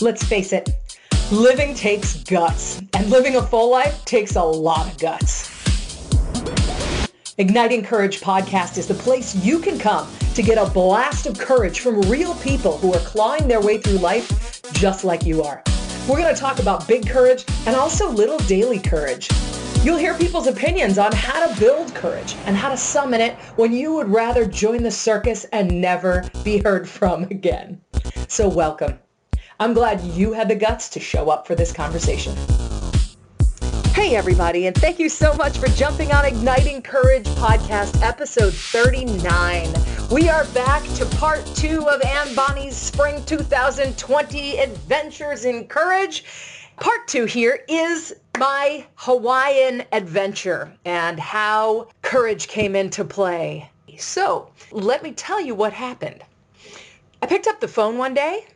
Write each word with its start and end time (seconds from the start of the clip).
Let's 0.00 0.22
face 0.22 0.52
it, 0.52 0.70
living 1.32 1.74
takes 1.74 2.22
guts, 2.22 2.80
and 2.94 3.10
living 3.10 3.34
a 3.34 3.42
full 3.42 3.68
life 3.68 4.04
takes 4.04 4.36
a 4.36 4.42
lot 4.42 4.86
of 4.86 4.96
guts. 4.96 5.50
Igniting 7.36 7.82
Courage 7.82 8.20
podcast 8.20 8.78
is 8.78 8.86
the 8.86 8.94
place 8.94 9.34
you 9.34 9.58
can 9.58 9.76
come 9.76 10.08
to 10.34 10.42
get 10.42 10.56
a 10.56 10.70
blast 10.70 11.26
of 11.26 11.36
courage 11.36 11.80
from 11.80 12.00
real 12.02 12.36
people 12.36 12.78
who 12.78 12.94
are 12.94 13.00
clawing 13.00 13.48
their 13.48 13.60
way 13.60 13.78
through 13.78 13.98
life 13.98 14.62
just 14.72 15.02
like 15.02 15.24
you 15.24 15.42
are. 15.42 15.64
We're 16.08 16.18
going 16.18 16.32
to 16.32 16.40
talk 16.40 16.60
about 16.60 16.86
big 16.86 17.08
courage 17.08 17.44
and 17.66 17.74
also 17.74 18.08
little 18.08 18.38
daily 18.38 18.78
courage. 18.78 19.28
You'll 19.82 19.98
hear 19.98 20.14
people's 20.14 20.46
opinions 20.46 20.98
on 20.98 21.10
how 21.10 21.44
to 21.44 21.58
build 21.58 21.92
courage 21.96 22.36
and 22.46 22.56
how 22.56 22.68
to 22.68 22.76
summon 22.76 23.20
it 23.20 23.34
when 23.56 23.72
you 23.72 23.94
would 23.94 24.08
rather 24.08 24.46
join 24.46 24.84
the 24.84 24.92
circus 24.92 25.44
and 25.46 25.80
never 25.80 26.22
be 26.44 26.58
heard 26.58 26.88
from 26.88 27.24
again. 27.24 27.80
So 28.28 28.48
welcome. 28.48 29.00
I'm 29.60 29.74
glad 29.74 30.00
you 30.02 30.32
had 30.32 30.48
the 30.48 30.54
guts 30.54 30.88
to 30.90 31.00
show 31.00 31.30
up 31.30 31.44
for 31.44 31.56
this 31.56 31.72
conversation. 31.72 32.36
Hey 33.92 34.14
everybody, 34.14 34.68
and 34.68 34.76
thank 34.76 35.00
you 35.00 35.08
so 35.08 35.34
much 35.34 35.58
for 35.58 35.66
jumping 35.70 36.12
on 36.12 36.24
Igniting 36.24 36.80
Courage 36.80 37.26
podcast 37.30 38.00
episode 38.00 38.54
39. 38.54 39.74
We 40.12 40.28
are 40.28 40.44
back 40.54 40.84
to 40.94 41.06
part 41.16 41.44
two 41.56 41.88
of 41.88 42.00
Anne 42.02 42.36
Bonney's 42.36 42.76
spring 42.76 43.24
2020 43.24 44.58
adventures 44.58 45.44
in 45.44 45.66
courage. 45.66 46.24
Part 46.76 47.08
two 47.08 47.24
here 47.24 47.64
is 47.68 48.14
my 48.38 48.86
Hawaiian 48.94 49.82
adventure 49.90 50.72
and 50.84 51.18
how 51.18 51.88
courage 52.02 52.46
came 52.46 52.76
into 52.76 53.04
play. 53.04 53.68
So 53.98 54.52
let 54.70 55.02
me 55.02 55.10
tell 55.10 55.40
you 55.40 55.56
what 55.56 55.72
happened. 55.72 56.22
I 57.20 57.26
picked 57.26 57.48
up 57.48 57.58
the 57.58 57.66
phone 57.66 57.98
one 57.98 58.14
day 58.14 58.46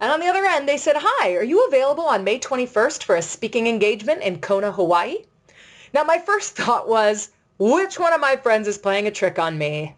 and 0.00 0.10
on 0.10 0.20
the 0.20 0.26
other 0.26 0.44
end, 0.44 0.68
they 0.68 0.78
said, 0.78 0.96
hi, 0.98 1.34
are 1.34 1.44
you 1.44 1.66
available 1.66 2.04
on 2.04 2.24
May 2.24 2.38
21st 2.38 3.04
for 3.04 3.16
a 3.16 3.22
speaking 3.22 3.66
engagement 3.66 4.22
in 4.22 4.40
Kona, 4.40 4.72
Hawaii? 4.72 5.24
Now, 5.92 6.04
my 6.04 6.18
first 6.18 6.56
thought 6.56 6.88
was, 6.88 7.30
which 7.58 7.98
one 7.98 8.14
of 8.14 8.20
my 8.20 8.36
friends 8.36 8.66
is 8.66 8.78
playing 8.78 9.06
a 9.06 9.10
trick 9.10 9.38
on 9.38 9.58
me? 9.58 9.94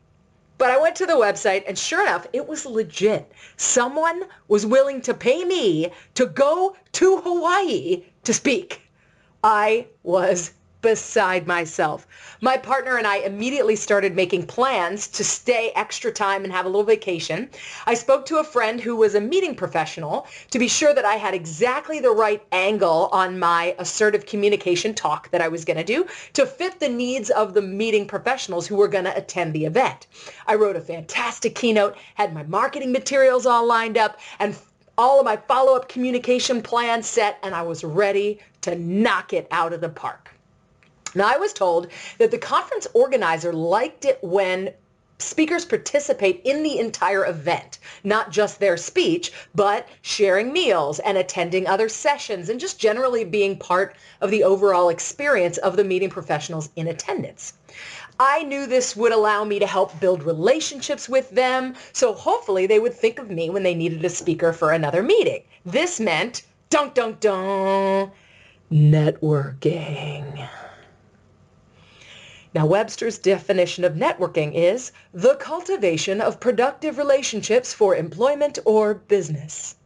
But 0.59 0.71
I 0.71 0.79
went 0.79 0.97
to 0.97 1.07
the 1.07 1.15
website 1.15 1.65
and 1.67 1.79
sure 1.79 2.03
enough, 2.03 2.27
it 2.33 2.47
was 2.47 2.67
legit. 2.67 3.33
Someone 3.57 4.25
was 4.49 4.67
willing 4.67 5.01
to 5.03 5.15
pay 5.15 5.45
me 5.45 5.91
to 6.15 6.27
go 6.27 6.77
to 6.93 7.17
Hawaii 7.19 8.05
to 8.25 8.35
speak. 8.35 8.83
I 9.43 9.87
was 10.03 10.53
beside 10.83 11.47
myself. 11.47 12.07
My 12.41 12.57
partner 12.57 12.99
and 12.99 13.07
I 13.07 13.19
immediately 13.19 13.77
started 13.77 14.17
making 14.17 14.47
plans 14.47 15.07
to 15.09 15.25
stay 15.25 15.73
extra 15.77 16.11
time 16.13 16.43
and 16.43 16.53
have 16.53 16.67
a 16.67 16.69
little 16.69 16.83
vacation. 16.83 17.49
I 17.87 17.95
spoke 17.95 18.27
to 18.27 18.39
a 18.39 18.45
friend 18.45 18.81
who 18.81 18.97
was 18.97 19.15
a 19.15 19.21
meeting 19.21 19.55
professional 19.55 20.27
to 20.51 20.59
be 20.59 20.67
sure 20.69 20.93
that 20.93 21.05
I 21.05 21.15
had 21.15 21.35
exactly 21.35 22.01
the 22.01 22.11
right 22.11 22.43
angle 22.51 23.09
on 23.13 23.39
my 23.39 23.77
assertive 23.79 24.27
communication 24.27 24.93
talk 24.93 25.31
that 25.31 25.41
I 25.41 25.49
was 25.49 25.65
going 25.65 25.77
to 25.77 25.85
do 25.85 26.07
to 26.33 26.45
fit 26.45 26.81
the 26.81 26.89
needs 26.89 27.31
of 27.31 27.55
the 27.55 27.63
meeting 27.63 28.07
professionals 28.07 28.67
who 28.67 28.77
were 28.77 28.89
going 28.89 29.05
to 29.05 29.17
attend 29.17 29.53
the 29.53 29.65
event. 29.65 30.09
I 30.47 30.57
wrote 30.57 30.77
a 30.77 30.81
fantastic 30.81 31.55
keynote, 31.55 31.97
had 32.17 32.35
my 32.35 32.43
marketing 32.43 32.91
materials 32.91 33.47
all 33.47 33.67
lined 33.67 33.97
up, 33.97 34.19
and 34.41 34.57
all 34.99 35.21
of 35.21 35.25
my 35.25 35.37
follow-up 35.37 35.89
communication 35.89 36.61
plans 36.61 37.07
set, 37.07 37.39
and 37.43 37.55
I 37.55 37.63
was 37.63 37.85
ready 37.85 38.41
to 38.63 38.75
knock 38.75 39.33
it 39.33 39.47
out 39.51 39.73
of 39.73 39.81
the 39.81 39.89
park. 39.89 40.32
Now, 41.15 41.31
I 41.33 41.37
was 41.37 41.53
told 41.53 41.89
that 42.19 42.31
the 42.31 42.39
conference 42.39 42.87
organizer 42.95 43.53
liked 43.53 44.05
it 44.05 44.19
when 44.23 44.73
speakers 45.19 45.65
participate 45.65 46.41
in 46.45 46.63
the 46.63 46.79
entire 46.79 47.27
event, 47.27 47.79
not 48.03 48.31
just 48.31 48.59
their 48.59 48.77
speech, 48.77 49.33
but 49.55 49.89
sharing 50.01 50.53
meals 50.53 50.99
and 50.99 51.17
attending 51.17 51.67
other 51.67 51.89
sessions 51.89 52.49
and 52.49 52.59
just 52.59 52.81
generally 52.81 53.25
being 53.25 53.57
part 53.57 53.95
of 54.21 54.31
the 54.31 54.43
overall 54.43 54.89
experience 54.89 55.59
of 55.59 55.77
the 55.77 55.85
meeting 55.85 56.11
professionals 56.11 56.71
in 56.77 56.89
attendance. 56.89 57.55
I 58.19 58.43
knew 58.43 58.67
this 58.67 58.95
would 58.97 59.13
allow 59.13 59.45
me 59.45 59.59
to 59.59 59.67
help 59.67 59.99
build 60.01 60.23
relationships 60.23 61.09
with 61.09 61.31
them, 61.31 61.75
so 61.93 62.13
hopefully 62.13 62.67
they 62.67 62.79
would 62.79 62.95
think 62.95 63.19
of 63.19 63.31
me 63.31 63.49
when 63.49 63.63
they 63.63 63.75
needed 63.75 64.05
a 64.05 64.11
speaker 64.11 64.53
for 64.53 64.73
another 64.73 65.03
meeting. 65.03 65.43
This 65.65 65.99
meant, 65.99 66.43
dunk, 66.69 66.95
dunk, 66.95 67.21
dunk, 67.21 68.13
networking. 68.71 70.49
Now, 72.55 72.67
Webster's 72.67 73.19
definition 73.19 73.83
of 73.83 73.95
networking 73.95 74.53
is 74.55 74.93
the 75.15 75.37
cultivation 75.37 76.21
of 76.21 76.39
productive 76.39 76.99
relationships 76.99 77.73
for 77.73 77.97
employment 77.97 78.59
or 78.67 78.95
business. 78.95 79.77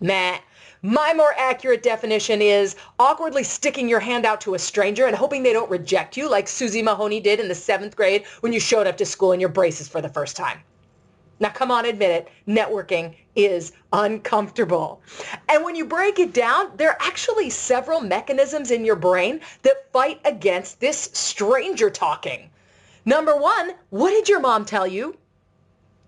Nah, 0.00 0.38
my 0.82 1.14
more 1.14 1.32
accurate 1.38 1.82
definition 1.82 2.42
is 2.42 2.74
awkwardly 2.98 3.44
sticking 3.44 3.88
your 3.88 4.00
hand 4.00 4.26
out 4.26 4.40
to 4.42 4.54
a 4.54 4.58
stranger 4.58 5.06
and 5.06 5.14
hoping 5.14 5.42
they 5.42 5.52
don't 5.52 5.70
reject 5.70 6.16
you 6.16 6.28
like 6.28 6.48
Susie 6.48 6.82
Mahoney 6.82 7.20
did 7.20 7.38
in 7.38 7.48
the 7.48 7.54
seventh 7.54 7.94
grade 7.94 8.24
when 8.40 8.52
you 8.52 8.60
showed 8.60 8.88
up 8.88 8.96
to 8.96 9.06
school 9.06 9.32
in 9.32 9.40
your 9.40 9.48
braces 9.48 9.88
for 9.88 10.00
the 10.00 10.08
first 10.08 10.36
time. 10.36 10.58
Now, 11.40 11.48
come 11.48 11.70
on, 11.70 11.84
admit 11.84 12.10
it. 12.10 12.28
Networking 12.46 13.16
is 13.34 13.72
uncomfortable. 13.92 15.02
And 15.48 15.64
when 15.64 15.74
you 15.74 15.84
break 15.84 16.18
it 16.18 16.32
down, 16.32 16.70
there 16.76 16.90
are 16.90 16.98
actually 17.00 17.50
several 17.50 18.00
mechanisms 18.00 18.70
in 18.70 18.84
your 18.84 18.96
brain 18.96 19.40
that 19.62 19.92
fight 19.92 20.20
against 20.24 20.80
this 20.80 21.10
stranger 21.12 21.90
talking. 21.90 22.50
Number 23.04 23.36
one, 23.36 23.74
what 23.90 24.10
did 24.10 24.28
your 24.28 24.40
mom 24.40 24.64
tell 24.64 24.86
you? 24.86 25.16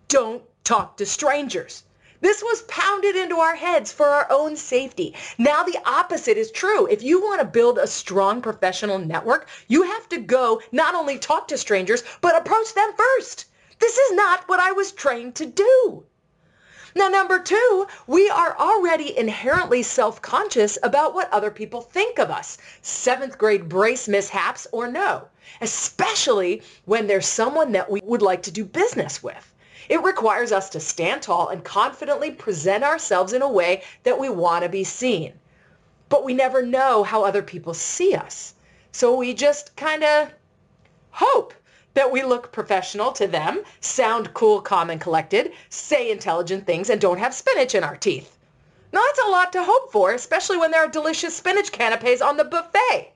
Don't 0.08 0.42
talk 0.62 0.96
to 0.98 1.06
strangers. 1.06 1.82
This 2.20 2.42
was 2.42 2.62
pounded 2.62 3.16
into 3.16 3.36
our 3.36 3.56
heads 3.56 3.92
for 3.92 4.06
our 4.06 4.26
own 4.30 4.56
safety. 4.56 5.14
Now 5.38 5.64
the 5.64 5.78
opposite 5.84 6.38
is 6.38 6.50
true. 6.50 6.86
If 6.86 7.02
you 7.02 7.20
want 7.20 7.40
to 7.40 7.46
build 7.46 7.78
a 7.78 7.86
strong 7.86 8.40
professional 8.40 8.98
network, 8.98 9.48
you 9.68 9.82
have 9.82 10.08
to 10.10 10.18
go 10.18 10.62
not 10.72 10.94
only 10.94 11.18
talk 11.18 11.48
to 11.48 11.58
strangers, 11.58 12.04
but 12.20 12.36
approach 12.36 12.72
them 12.74 12.92
first. 12.96 13.46
This 13.78 13.96
is 13.98 14.12
not 14.12 14.48
what 14.48 14.60
I 14.60 14.72
was 14.72 14.92
trained 14.92 15.34
to 15.36 15.46
do. 15.46 16.04
Now, 16.94 17.08
number 17.08 17.38
two, 17.38 17.86
we 18.06 18.30
are 18.30 18.56
already 18.58 19.18
inherently 19.18 19.82
self-conscious 19.82 20.78
about 20.82 21.12
what 21.14 21.30
other 21.30 21.50
people 21.50 21.82
think 21.82 22.18
of 22.18 22.30
us, 22.30 22.56
seventh 22.80 23.36
grade 23.36 23.68
brace 23.68 24.08
mishaps 24.08 24.66
or 24.72 24.88
no, 24.88 25.28
especially 25.60 26.62
when 26.86 27.06
there's 27.06 27.26
someone 27.26 27.72
that 27.72 27.90
we 27.90 28.00
would 28.02 28.22
like 28.22 28.42
to 28.44 28.50
do 28.50 28.64
business 28.64 29.22
with. 29.22 29.52
It 29.90 30.02
requires 30.02 30.52
us 30.52 30.70
to 30.70 30.80
stand 30.80 31.20
tall 31.20 31.48
and 31.48 31.62
confidently 31.62 32.30
present 32.30 32.82
ourselves 32.82 33.34
in 33.34 33.42
a 33.42 33.48
way 33.48 33.82
that 34.04 34.18
we 34.18 34.30
want 34.30 34.62
to 34.62 34.70
be 34.70 34.82
seen. 34.82 35.34
But 36.08 36.24
we 36.24 36.32
never 36.32 36.62
know 36.62 37.04
how 37.04 37.24
other 37.24 37.42
people 37.42 37.74
see 37.74 38.14
us. 38.14 38.54
So 38.92 39.14
we 39.16 39.34
just 39.34 39.76
kind 39.76 40.02
of 40.02 40.32
hope 41.10 41.52
that 41.96 42.12
we 42.12 42.22
look 42.22 42.52
professional 42.52 43.10
to 43.10 43.26
them, 43.26 43.62
sound 43.80 44.32
cool, 44.34 44.60
calm, 44.60 44.90
and 44.90 45.00
collected, 45.00 45.52
say 45.70 46.10
intelligent 46.10 46.66
things, 46.66 46.90
and 46.90 47.00
don't 47.00 47.18
have 47.18 47.34
spinach 47.34 47.74
in 47.74 47.82
our 47.82 47.96
teeth. 47.96 48.38
Now, 48.92 49.00
that's 49.06 49.26
a 49.26 49.30
lot 49.30 49.50
to 49.54 49.64
hope 49.64 49.90
for, 49.90 50.12
especially 50.12 50.58
when 50.58 50.70
there 50.70 50.84
are 50.84 50.88
delicious 50.88 51.34
spinach 51.34 51.72
canapes 51.72 52.20
on 52.20 52.36
the 52.36 52.44
buffet. 52.44 53.12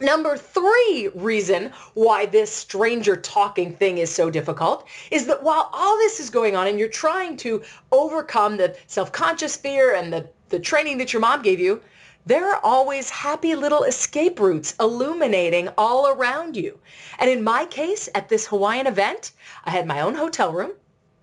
Number 0.00 0.36
three 0.36 1.10
reason 1.14 1.72
why 1.94 2.24
this 2.24 2.50
stranger 2.52 3.16
talking 3.16 3.74
thing 3.74 3.98
is 3.98 4.14
so 4.14 4.30
difficult 4.30 4.86
is 5.10 5.26
that 5.26 5.42
while 5.42 5.68
all 5.72 5.98
this 5.98 6.20
is 6.20 6.30
going 6.30 6.54
on 6.54 6.68
and 6.68 6.78
you're 6.78 6.88
trying 6.88 7.36
to 7.38 7.62
overcome 7.90 8.56
the 8.56 8.76
self-conscious 8.86 9.56
fear 9.56 9.96
and 9.96 10.12
the, 10.12 10.26
the 10.50 10.58
training 10.60 10.98
that 10.98 11.12
your 11.12 11.20
mom 11.20 11.42
gave 11.42 11.60
you, 11.60 11.82
there 12.26 12.48
are 12.50 12.60
always 12.62 13.10
happy 13.10 13.54
little 13.54 13.84
escape 13.84 14.38
routes 14.38 14.74
illuminating 14.78 15.68
all 15.78 16.08
around 16.08 16.56
you. 16.56 16.78
And 17.18 17.30
in 17.30 17.42
my 17.42 17.64
case, 17.64 18.08
at 18.14 18.28
this 18.28 18.46
Hawaiian 18.46 18.86
event, 18.86 19.32
I 19.64 19.70
had 19.70 19.86
my 19.86 20.02
own 20.02 20.14
hotel 20.14 20.52
room 20.52 20.72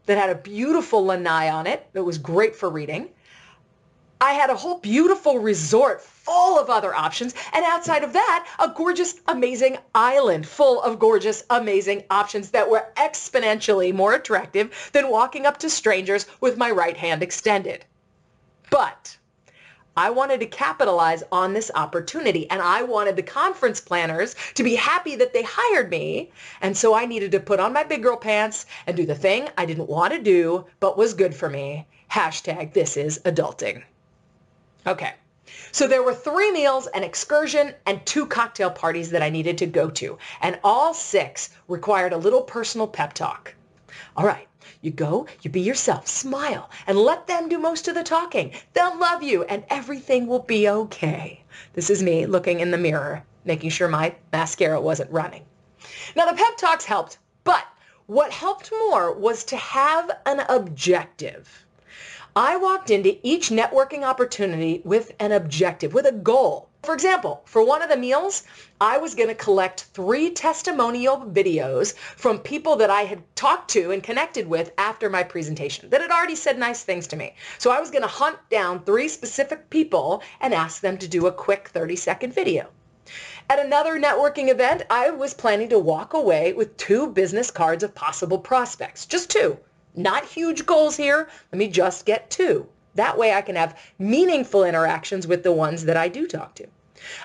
that 0.07 0.18
had 0.18 0.30
a 0.30 0.36
beautiful 0.36 1.06
lanai 1.06 1.50
on 1.50 1.68
it 1.68 1.88
that 1.94 2.04
was 2.04 2.18
great 2.18 2.56
for 2.56 2.69
reading. 2.69 3.10
I 4.19 4.33
had 4.33 4.50
a 4.50 4.56
whole 4.56 4.80
beautiful 4.80 5.38
resort 5.38 6.01
full 6.01 6.57
of 6.57 6.71
other 6.71 6.95
options. 6.95 7.36
And 7.54 7.63
outside 7.63 8.04
of 8.04 8.13
that, 8.13 8.48
a 8.57 8.69
gorgeous, 8.69 9.16
amazing 9.27 9.77
island 9.94 10.48
full 10.48 10.81
of 10.81 10.98
gorgeous, 10.98 11.44
amazing 11.51 12.04
options 12.10 12.50
that 12.51 12.69
were 12.69 12.88
exponentially 12.95 13.94
more 13.94 14.13
attractive 14.13 14.89
than 14.94 15.10
walking 15.10 15.45
up 15.45 15.57
to 15.60 15.69
strangers 15.69 16.25
with 16.42 16.57
my 16.57 16.71
right 16.71 16.98
hand 16.98 17.21
extended. 17.21 17.86
But 18.71 19.18
I 19.97 20.11
wanted 20.11 20.39
to 20.41 20.45
capitalize 20.45 21.23
on 21.31 21.53
this 21.53 21.71
opportunity 21.73 22.47
and 22.51 22.61
I 22.61 22.83
wanted 22.83 23.15
the 23.15 23.23
conference 23.23 23.81
planners 23.81 24.35
to 24.53 24.63
be 24.63 24.75
happy 24.75 25.15
that 25.15 25.33
they 25.33 25.41
hired 25.44 25.89
me. 25.89 26.31
And 26.61 26.77
so 26.77 26.94
I 26.94 27.07
needed 27.07 27.31
to 27.31 27.39
put 27.39 27.59
on 27.59 27.73
my 27.73 27.83
big 27.83 28.03
girl 28.03 28.15
pants 28.15 28.67
and 28.85 28.95
do 28.95 29.07
the 29.07 29.15
thing 29.15 29.49
I 29.57 29.65
didn't 29.65 29.89
want 29.89 30.13
to 30.13 30.19
do, 30.19 30.65
but 30.79 30.99
was 30.99 31.15
good 31.15 31.33
for 31.33 31.49
me. 31.49 31.88
Hashtag 32.11 32.73
this 32.73 32.95
is 32.95 33.19
adulting. 33.25 33.81
Okay. 34.85 35.13
So 35.71 35.88
there 35.88 36.03
were 36.03 36.13
three 36.13 36.51
meals, 36.51 36.88
an 36.88 37.03
excursion, 37.03 37.73
and 37.88 38.05
two 38.05 38.27
cocktail 38.27 38.69
parties 38.69 39.09
that 39.09 39.23
I 39.23 39.29
needed 39.29 39.57
to 39.57 39.65
go 39.65 39.89
to. 39.91 40.17
And 40.41 40.59
all 40.63 40.94
six 40.94 41.49
required 41.67 42.13
a 42.13 42.17
little 42.17 42.41
personal 42.41 42.88
pep 42.88 43.13
talk. 43.13 43.55
All 44.15 44.25
right, 44.25 44.46
you 44.81 44.92
go, 44.92 45.28
you 45.42 45.50
be 45.50 45.62
yourself, 45.62 46.08
smile, 46.08 46.69
and 46.88 46.98
let 46.98 47.28
them 47.28 47.50
do 47.50 47.58
most 47.58 47.88
of 47.88 47.96
the 47.96 48.04
talking. 48.04 48.52
They'll 48.74 48.98
love 48.98 49.24
you, 49.24 49.44
and 49.44 49.64
everything 49.69 50.28
will 50.28 50.40
be 50.40 50.69
okay. 50.69 51.44
This 51.74 51.90
is 51.90 52.04
me 52.04 52.25
looking 52.25 52.60
in 52.60 52.72
the 52.72 52.78
mirror, 52.78 53.24
making 53.46 53.69
sure 53.69 53.88
my 53.88 54.16
mascara 54.31 54.80
wasn't 54.80 55.12
running. 55.12 55.44
Now, 56.16 56.25
the 56.25 56.38
pep 56.38 56.58
talks 56.58 56.86
helped, 56.86 57.18
but 57.44 57.66
what 58.08 58.31
helped 58.31 58.72
more 58.72 59.14
was 59.14 59.44
to 59.46 59.58
have 59.58 60.12
an 60.25 60.42
objective. 60.50 61.66
I 62.36 62.56
walked 62.56 62.92
into 62.92 63.18
each 63.24 63.50
networking 63.50 64.04
opportunity 64.04 64.81
with 64.86 65.12
an 65.19 65.31
objective, 65.31 65.94
with 65.94 66.06
a 66.06 66.12
goal. 66.12 66.69
For 66.88 66.94
example, 66.94 67.42
for 67.44 67.62
one 67.62 67.81
of 67.81 67.89
the 67.89 67.98
meals, 67.98 68.44
I 68.80 68.98
was 68.98 69.13
going 69.13 69.28
to 69.28 69.36
collect 69.36 69.88
three 69.94 70.30
testimonial 70.30 71.18
videos 71.18 71.94
from 72.16 72.39
people 72.39 72.78
that 72.78 72.89
I 72.89 73.01
had 73.01 73.24
talked 73.36 73.72
to 73.72 73.92
and 73.92 74.01
connected 74.01 74.48
with 74.48 74.72
after 74.78 75.10
my 75.10 75.24
presentation 75.24 75.89
that 75.89 76.00
had 76.00 76.12
already 76.12 76.38
said 76.38 76.57
nice 76.57 76.84
things 76.84 77.06
to 77.07 77.18
me. 77.18 77.36
So 77.57 77.72
I 77.72 77.81
was 77.81 77.92
going 77.92 78.04
to 78.04 78.07
hunt 78.07 78.38
down 78.50 78.86
three 78.86 79.10
specific 79.10 79.69
people 79.69 80.24
and 80.39 80.54
ask 80.54 80.80
them 80.80 80.98
to 81.00 81.10
do 81.10 81.28
a 81.28 81.31
quick 81.34 81.69
30-second 81.74 82.34
video. 82.34 82.69
At 83.50 83.60
another 83.60 84.00
networking 84.00 84.48
event, 84.48 84.83
I 84.90 85.10
was 85.10 85.33
planning 85.33 85.68
to 85.68 85.80
walk 85.80 86.13
away 86.13 86.54
with 86.54 86.78
two 86.78 87.07
business 87.07 87.51
cards 87.51 87.83
of 87.83 87.95
possible 87.95 88.40
prospects, 88.40 89.06
just 89.06 89.30
two. 89.30 89.60
Not 89.94 90.24
huge 90.24 90.66
goals 90.66 90.95
here. 90.95 91.28
Let 91.51 91.60
me 91.60 91.68
just 91.68 92.06
get 92.06 92.30
two. 92.30 92.66
That 92.95 93.18
way 93.18 93.33
I 93.33 93.42
can 93.42 93.57
have 93.57 93.78
meaningful 94.00 94.63
interactions 94.63 95.28
with 95.28 95.44
the 95.44 95.51
ones 95.51 95.83
that 95.83 95.98
I 95.98 96.07
do 96.07 96.25
talk 96.25 96.56
to. 96.56 96.68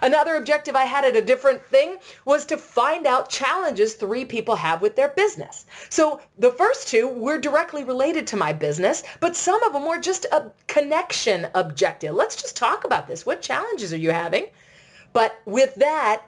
Another 0.00 0.36
objective 0.36 0.76
I 0.76 0.84
had 0.84 1.04
at 1.04 1.16
a 1.16 1.22
different 1.22 1.64
thing 1.66 1.98
was 2.24 2.44
to 2.46 2.56
find 2.56 3.06
out 3.06 3.28
challenges 3.28 3.94
three 3.94 4.24
people 4.24 4.56
have 4.56 4.82
with 4.82 4.96
their 4.96 5.08
business. 5.08 5.66
So 5.88 6.20
the 6.38 6.52
first 6.52 6.88
two 6.88 7.08
were 7.08 7.38
directly 7.38 7.84
related 7.84 8.26
to 8.28 8.36
my 8.36 8.52
business, 8.52 9.02
but 9.20 9.36
some 9.36 9.62
of 9.62 9.72
them 9.72 9.86
were 9.86 9.98
just 9.98 10.26
a 10.26 10.50
connection 10.66 11.48
objective. 11.54 12.14
Let's 12.14 12.36
just 12.36 12.56
talk 12.56 12.84
about 12.84 13.06
this. 13.06 13.26
What 13.26 13.42
challenges 13.42 13.92
are 13.92 13.98
you 13.98 14.10
having? 14.10 14.46
But 15.12 15.40
with 15.44 15.74
that 15.76 16.22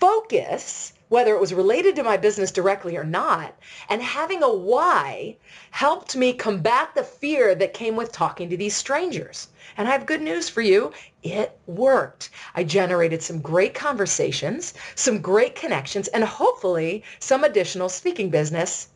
focus, 0.00 0.92
whether 1.08 1.34
it 1.34 1.40
was 1.40 1.54
related 1.54 1.94
to 1.96 2.02
my 2.02 2.16
business 2.16 2.50
directly 2.50 2.96
or 2.96 3.04
not, 3.04 3.54
and 3.88 4.02
having 4.02 4.42
a 4.42 4.52
why 4.52 5.36
helped 5.70 6.16
me 6.16 6.32
combat 6.32 6.94
the 6.94 7.04
fear 7.04 7.54
that 7.54 7.74
came 7.74 7.94
with 7.96 8.10
talking 8.10 8.50
to 8.50 8.56
these 8.56 8.74
strangers. 8.74 9.48
And 9.76 9.86
I 9.86 9.92
have 9.92 10.06
good 10.06 10.22
news 10.22 10.48
for 10.48 10.62
you. 10.62 10.92
It 11.22 11.58
worked. 11.66 12.30
I 12.54 12.64
generated 12.64 13.22
some 13.22 13.40
great 13.40 13.74
conversations, 13.74 14.74
some 14.94 15.20
great 15.20 15.54
connections, 15.54 16.08
and 16.08 16.24
hopefully 16.24 17.04
some 17.20 17.44
additional 17.44 17.88
speaking 17.88 18.30
business, 18.30 18.88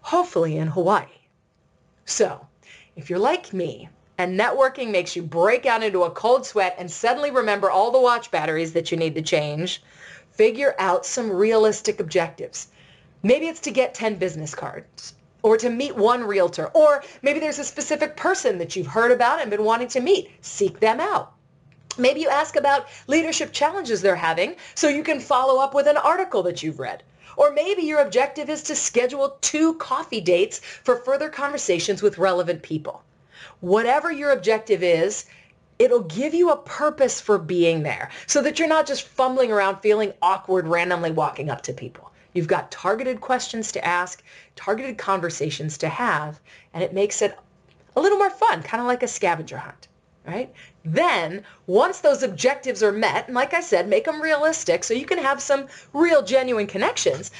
hopefully 0.00 0.56
in 0.58 0.68
Hawaii. 0.68 1.06
So 2.04 2.46
if 2.96 3.08
you're 3.08 3.18
like 3.18 3.52
me, 3.52 3.88
and 4.18 4.38
networking 4.38 4.90
makes 4.90 5.14
you 5.14 5.22
break 5.22 5.66
out 5.66 5.82
into 5.82 6.04
a 6.04 6.10
cold 6.10 6.46
sweat 6.46 6.74
and 6.78 6.90
suddenly 6.90 7.30
remember 7.30 7.70
all 7.70 7.90
the 7.90 8.00
watch 8.00 8.30
batteries 8.30 8.72
that 8.72 8.90
you 8.90 8.96
need 8.96 9.14
to 9.14 9.22
change, 9.22 9.82
figure 10.36 10.74
out 10.78 11.04
some 11.04 11.30
realistic 11.30 12.00
objectives. 12.00 12.68
Maybe 13.22 13.48
it's 13.48 13.60
to 13.60 13.70
get 13.70 13.94
10 13.94 14.16
business 14.16 14.54
cards 14.54 15.14
or 15.42 15.56
to 15.56 15.70
meet 15.70 15.96
one 15.96 16.24
realtor, 16.24 16.66
or 16.74 17.02
maybe 17.22 17.40
there's 17.40 17.58
a 17.58 17.64
specific 17.64 18.16
person 18.16 18.58
that 18.58 18.76
you've 18.76 18.86
heard 18.86 19.12
about 19.12 19.40
and 19.40 19.50
been 19.50 19.64
wanting 19.64 19.88
to 19.88 20.00
meet. 20.00 20.30
Seek 20.40 20.80
them 20.80 21.00
out. 21.00 21.32
Maybe 21.98 22.20
you 22.20 22.28
ask 22.28 22.56
about 22.56 22.88
leadership 23.06 23.52
challenges 23.52 24.02
they're 24.02 24.16
having 24.16 24.56
so 24.74 24.88
you 24.88 25.02
can 25.02 25.20
follow 25.20 25.60
up 25.60 25.72
with 25.72 25.86
an 25.86 25.96
article 25.96 26.42
that 26.42 26.62
you've 26.62 26.78
read. 26.78 27.02
Or 27.36 27.52
maybe 27.52 27.82
your 27.82 28.00
objective 28.00 28.50
is 28.50 28.62
to 28.64 28.76
schedule 28.76 29.38
two 29.40 29.74
coffee 29.74 30.20
dates 30.20 30.58
for 30.58 30.96
further 30.96 31.28
conversations 31.28 32.02
with 32.02 32.18
relevant 32.18 32.62
people. 32.62 33.02
Whatever 33.60 34.10
your 34.12 34.32
objective 34.32 34.82
is, 34.82 35.26
it'll 35.78 36.02
give 36.02 36.34
you 36.34 36.50
a 36.50 36.56
purpose 36.56 37.20
for 37.20 37.38
being 37.38 37.82
there 37.82 38.10
so 38.26 38.42
that 38.42 38.58
you're 38.58 38.68
not 38.68 38.86
just 38.86 39.02
fumbling 39.02 39.52
around 39.52 39.80
feeling 39.80 40.12
awkward 40.22 40.66
randomly 40.66 41.10
walking 41.10 41.50
up 41.50 41.62
to 41.62 41.72
people. 41.72 42.10
You've 42.32 42.46
got 42.46 42.70
targeted 42.70 43.20
questions 43.20 43.72
to 43.72 43.84
ask, 43.84 44.22
targeted 44.56 44.98
conversations 44.98 45.78
to 45.78 45.88
have, 45.88 46.38
and 46.74 46.82
it 46.82 46.92
makes 46.92 47.22
it 47.22 47.36
a 47.96 48.00
little 48.00 48.18
more 48.18 48.30
fun, 48.30 48.62
kind 48.62 48.80
of 48.80 48.86
like 48.86 49.02
a 49.02 49.08
scavenger 49.08 49.56
hunt, 49.56 49.88
right? 50.26 50.52
Then, 50.84 51.44
once 51.66 52.00
those 52.00 52.22
objectives 52.22 52.82
are 52.82 52.92
met, 52.92 53.26
and 53.26 53.34
like 53.34 53.54
I 53.54 53.60
said, 53.60 53.88
make 53.88 54.04
them 54.04 54.20
realistic 54.20 54.84
so 54.84 54.92
you 54.92 55.06
can 55.06 55.18
have 55.18 55.40
some 55.40 55.66
real 55.94 56.22
genuine 56.22 56.66
connections. 56.66 57.30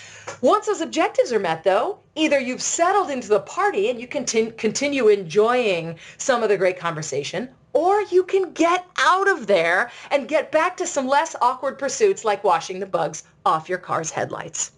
Once 0.41 0.65
those 0.65 0.81
objectives 0.81 1.31
are 1.31 1.39
met, 1.39 1.63
though, 1.63 1.99
either 2.15 2.41
you've 2.41 2.63
settled 2.63 3.11
into 3.11 3.29
the 3.29 3.41
party 3.41 3.91
and 3.91 4.01
you 4.01 4.07
can 4.07 4.25
continue 4.25 5.09
enjoying 5.09 5.99
some 6.17 6.43
of 6.43 6.49
the 6.49 6.57
great 6.57 6.79
conversation, 6.79 7.51
or 7.77 8.01
you 8.05 8.25
can 8.25 8.53
get 8.53 8.87
out 8.97 9.29
of 9.29 9.47
there 9.47 9.91
and 10.11 10.27
get 10.27 10.51
back 10.51 10.79
to 10.79 10.87
some 10.87 11.07
less 11.07 11.37
awkward 11.43 11.79
pursuits 11.79 12.25
like 12.25 12.43
washing 12.43 12.81
the 12.81 12.87
bugs 12.87 13.25
off 13.45 13.69
your 13.69 13.77
car's 13.77 14.11
headlights. 14.11 14.73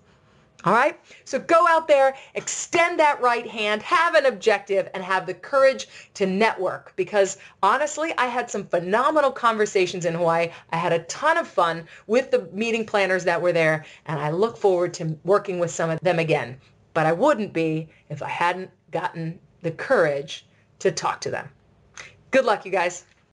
All 0.65 0.73
right? 0.73 0.99
So 1.25 1.39
go 1.39 1.65
out 1.69 1.87
there, 1.87 2.17
extend 2.35 2.99
that 2.99 3.23
right 3.23 3.47
hand, 3.47 3.83
have 3.83 4.17
an 4.17 4.27
objective, 4.27 4.89
and 4.95 5.05
have 5.05 5.27
the 5.27 5.35
courage 5.35 5.87
to 6.15 6.27
network. 6.27 6.93
Because 6.97 7.39
honestly, 7.63 8.13
I 8.19 8.27
had 8.27 8.51
some 8.51 8.67
phenomenal 8.67 9.31
conversations 9.31 10.05
in 10.05 10.15
Hawaii. 10.15 10.49
I 10.73 10.77
had 10.77 10.93
a 10.93 11.05
ton 11.05 11.37
of 11.37 11.47
fun 11.47 11.87
with 12.09 12.33
the 12.33 12.49
meeting 12.53 12.85
planners 12.85 13.23
that 13.23 13.41
were 13.41 13.53
there, 13.53 13.85
and 14.07 14.19
I 14.19 14.33
look 14.33 14.57
forward 14.57 14.93
to 14.95 15.17
working 15.23 15.61
with 15.61 15.71
some 15.71 15.89
of 15.89 16.01
them 16.01 16.19
again. 16.19 16.57
But 16.95 17.07
I 17.07 17.13
wouldn't 17.13 17.53
be 17.53 17.91
if 18.09 18.25
I 18.25 18.29
hadn't 18.29 18.71
gotten 18.91 19.39
the 19.63 19.71
courage 19.71 20.47
to 20.81 20.91
talk 20.91 21.21
to 21.21 21.31
them. 21.31 21.49
Good 22.31 22.45
luck, 22.45 22.65
you 22.67 22.71
guys. 22.71 23.05